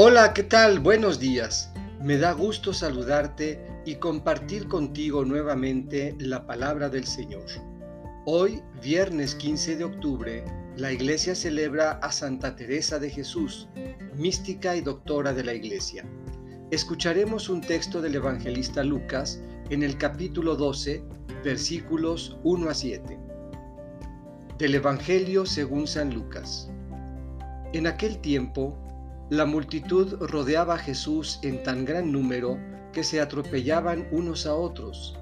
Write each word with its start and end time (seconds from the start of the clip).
Hola, 0.00 0.32
¿qué 0.32 0.44
tal? 0.44 0.78
Buenos 0.78 1.18
días. 1.18 1.72
Me 2.00 2.18
da 2.18 2.30
gusto 2.30 2.72
saludarte 2.72 3.66
y 3.84 3.96
compartir 3.96 4.68
contigo 4.68 5.24
nuevamente 5.24 6.14
la 6.20 6.46
palabra 6.46 6.88
del 6.88 7.04
Señor. 7.04 7.46
Hoy, 8.24 8.62
viernes 8.80 9.34
15 9.34 9.74
de 9.74 9.82
octubre, 9.82 10.44
la 10.76 10.92
iglesia 10.92 11.34
celebra 11.34 11.98
a 12.00 12.12
Santa 12.12 12.54
Teresa 12.54 13.00
de 13.00 13.10
Jesús, 13.10 13.68
mística 14.14 14.76
y 14.76 14.82
doctora 14.82 15.32
de 15.32 15.42
la 15.42 15.54
iglesia. 15.54 16.04
Escucharemos 16.70 17.48
un 17.48 17.60
texto 17.60 18.00
del 18.00 18.14
evangelista 18.14 18.84
Lucas 18.84 19.42
en 19.68 19.82
el 19.82 19.98
capítulo 19.98 20.54
12, 20.54 21.02
versículos 21.42 22.38
1 22.44 22.70
a 22.70 22.74
7. 22.74 23.18
Del 24.58 24.76
Evangelio 24.76 25.44
según 25.44 25.88
San 25.88 26.14
Lucas. 26.14 26.70
En 27.72 27.88
aquel 27.88 28.20
tiempo, 28.20 28.78
la 29.30 29.44
multitud 29.44 30.14
rodeaba 30.20 30.74
a 30.74 30.78
Jesús 30.78 31.38
en 31.42 31.62
tan 31.62 31.84
gran 31.84 32.10
número 32.10 32.58
que 32.92 33.04
se 33.04 33.20
atropellaban 33.20 34.08
unos 34.10 34.46
a 34.46 34.54
otros. 34.54 35.18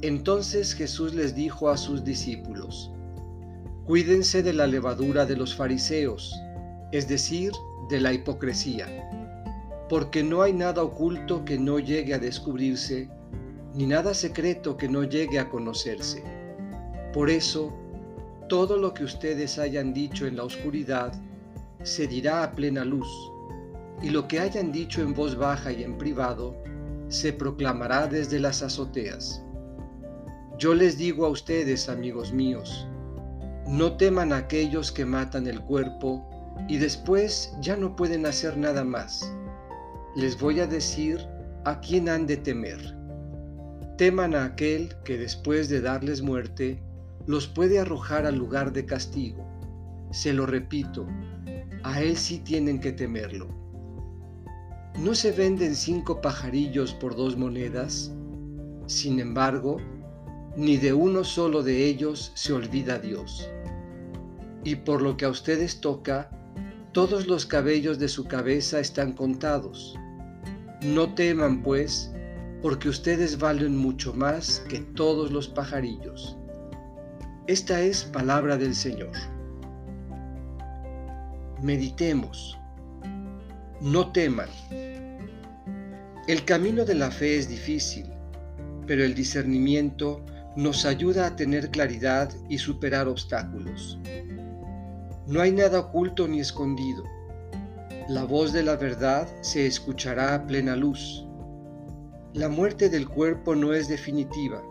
Entonces 0.00 0.72
Jesús 0.72 1.14
les 1.14 1.34
dijo 1.34 1.68
a 1.68 1.76
sus 1.76 2.04
discípulos, 2.04 2.90
Cuídense 3.84 4.42
de 4.42 4.54
la 4.54 4.66
levadura 4.66 5.26
de 5.26 5.36
los 5.36 5.54
fariseos, 5.54 6.34
es 6.90 7.06
decir, 7.06 7.52
de 7.90 8.00
la 8.00 8.14
hipocresía, 8.14 8.86
porque 9.90 10.22
no 10.22 10.40
hay 10.40 10.54
nada 10.54 10.82
oculto 10.82 11.44
que 11.44 11.58
no 11.58 11.78
llegue 11.78 12.14
a 12.14 12.18
descubrirse, 12.18 13.10
ni 13.74 13.86
nada 13.86 14.14
secreto 14.14 14.78
que 14.78 14.88
no 14.88 15.04
llegue 15.04 15.38
a 15.38 15.50
conocerse. 15.50 16.24
Por 17.12 17.28
eso, 17.28 17.74
todo 18.48 18.78
lo 18.78 18.94
que 18.94 19.04
ustedes 19.04 19.58
hayan 19.58 19.92
dicho 19.92 20.26
en 20.26 20.36
la 20.36 20.44
oscuridad, 20.44 21.12
se 21.82 22.06
dirá 22.06 22.42
a 22.42 22.52
plena 22.52 22.86
luz 22.86 23.33
y 24.02 24.10
lo 24.10 24.28
que 24.28 24.40
hayan 24.40 24.72
dicho 24.72 25.02
en 25.02 25.14
voz 25.14 25.36
baja 25.36 25.72
y 25.72 25.82
en 25.82 25.96
privado, 25.96 26.56
se 27.08 27.32
proclamará 27.32 28.06
desde 28.06 28.38
las 28.40 28.62
azoteas. 28.62 29.42
Yo 30.58 30.74
les 30.74 30.96
digo 30.98 31.26
a 31.26 31.30
ustedes, 31.30 31.88
amigos 31.88 32.32
míos, 32.32 32.86
no 33.66 33.96
teman 33.96 34.32
a 34.32 34.38
aquellos 34.38 34.92
que 34.92 35.04
matan 35.04 35.46
el 35.46 35.60
cuerpo 35.60 36.28
y 36.68 36.78
después 36.78 37.54
ya 37.60 37.76
no 37.76 37.96
pueden 37.96 38.26
hacer 38.26 38.56
nada 38.56 38.84
más. 38.84 39.32
Les 40.16 40.38
voy 40.38 40.60
a 40.60 40.66
decir 40.66 41.18
a 41.64 41.80
quién 41.80 42.08
han 42.08 42.26
de 42.26 42.36
temer. 42.36 42.96
Teman 43.96 44.34
a 44.34 44.44
aquel 44.44 44.94
que 45.04 45.16
después 45.16 45.68
de 45.68 45.80
darles 45.80 46.22
muerte, 46.22 46.82
los 47.26 47.46
puede 47.46 47.78
arrojar 47.78 48.26
al 48.26 48.36
lugar 48.36 48.72
de 48.72 48.84
castigo. 48.84 49.44
Se 50.10 50.32
lo 50.32 50.46
repito, 50.46 51.06
a 51.82 52.00
él 52.02 52.16
sí 52.16 52.38
tienen 52.38 52.80
que 52.80 52.92
temerlo. 52.92 53.63
¿No 54.98 55.14
se 55.14 55.32
venden 55.32 55.74
cinco 55.74 56.20
pajarillos 56.20 56.94
por 56.94 57.16
dos 57.16 57.36
monedas? 57.36 58.12
Sin 58.86 59.18
embargo, 59.18 59.78
ni 60.56 60.76
de 60.76 60.92
uno 60.92 61.24
solo 61.24 61.64
de 61.64 61.84
ellos 61.86 62.30
se 62.34 62.52
olvida 62.52 63.00
Dios. 63.00 63.48
Y 64.62 64.76
por 64.76 65.02
lo 65.02 65.16
que 65.16 65.24
a 65.24 65.30
ustedes 65.30 65.80
toca, 65.80 66.30
todos 66.92 67.26
los 67.26 67.44
cabellos 67.44 67.98
de 67.98 68.08
su 68.08 68.24
cabeza 68.24 68.78
están 68.78 69.12
contados. 69.12 69.98
No 70.80 71.12
teman, 71.12 71.62
pues, 71.62 72.12
porque 72.62 72.88
ustedes 72.88 73.38
valen 73.38 73.76
mucho 73.76 74.14
más 74.14 74.60
que 74.68 74.78
todos 74.78 75.32
los 75.32 75.48
pajarillos. 75.48 76.38
Esta 77.48 77.80
es 77.80 78.04
palabra 78.04 78.56
del 78.56 78.76
Señor. 78.76 79.12
Meditemos. 81.60 82.56
No 83.80 84.12
teman. 84.12 84.48
El 86.26 86.46
camino 86.46 86.86
de 86.86 86.94
la 86.94 87.10
fe 87.10 87.36
es 87.36 87.50
difícil, 87.50 88.06
pero 88.86 89.04
el 89.04 89.14
discernimiento 89.14 90.24
nos 90.56 90.86
ayuda 90.86 91.26
a 91.26 91.36
tener 91.36 91.70
claridad 91.70 92.32
y 92.48 92.56
superar 92.56 93.08
obstáculos. 93.08 93.98
No 95.26 95.42
hay 95.42 95.52
nada 95.52 95.80
oculto 95.80 96.26
ni 96.26 96.40
escondido. 96.40 97.04
La 98.08 98.24
voz 98.24 98.54
de 98.54 98.62
la 98.62 98.76
verdad 98.76 99.28
se 99.42 99.66
escuchará 99.66 100.34
a 100.34 100.46
plena 100.46 100.76
luz. 100.76 101.26
La 102.32 102.48
muerte 102.48 102.88
del 102.88 103.06
cuerpo 103.06 103.54
no 103.54 103.74
es 103.74 103.88
definitiva, 103.88 104.62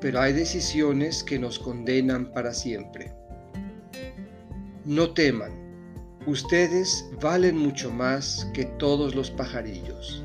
pero 0.00 0.18
hay 0.18 0.32
decisiones 0.32 1.22
que 1.22 1.38
nos 1.38 1.58
condenan 1.58 2.32
para 2.32 2.54
siempre. 2.54 3.12
No 4.86 5.12
teman, 5.12 5.52
ustedes 6.26 7.06
valen 7.20 7.58
mucho 7.58 7.90
más 7.90 8.50
que 8.54 8.64
todos 8.64 9.14
los 9.14 9.30
pajarillos. 9.30 10.24